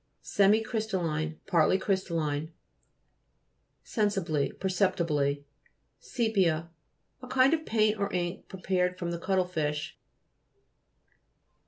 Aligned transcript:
SEMICRT'STALLINE 0.23 1.39
Partly 1.45 1.77
crystal 1.77 2.17
line. 2.17 2.51
SENSIBLY 3.83 4.53
Perceptibly. 4.53 5.45
SE'PIA 6.01 6.71
A 7.21 7.27
kind 7.27 7.53
of 7.53 7.67
paint 7.67 7.99
or 7.99 8.11
ink 8.11 8.47
pre 8.47 8.61
pared 8.61 8.97
from 8.97 9.11
the 9.11 9.19
cuttle 9.19 9.45
fish. 9.45 9.99